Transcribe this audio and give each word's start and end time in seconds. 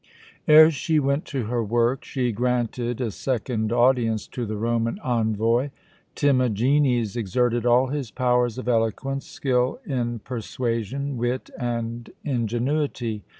Ere 0.47 0.71
she 0.71 0.97
went 0.99 1.25
to 1.25 1.43
her 1.43 1.63
work 1.63 2.03
she 2.03 2.31
granted 2.31 2.99
a 2.99 3.11
second 3.11 3.71
audience 3.71 4.25
to 4.25 4.47
the 4.47 4.57
Roman 4.57 4.97
envoy. 5.03 5.69
Timagenes 6.15 7.15
exerted 7.15 7.67
all 7.67 7.85
his 7.85 8.09
powers 8.09 8.57
of 8.57 8.67
eloquence, 8.67 9.27
skill 9.27 9.79
in 9.85 10.17
persuasion, 10.17 11.17
wit, 11.17 11.51
and 11.55 12.09
ingenuity. 12.23 13.21